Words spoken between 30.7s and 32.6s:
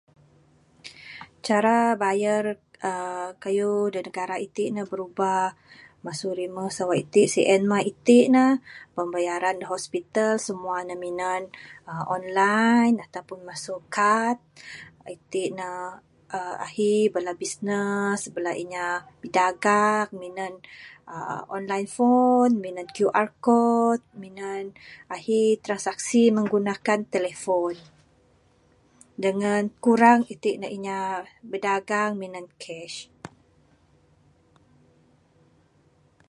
inya bidagang minan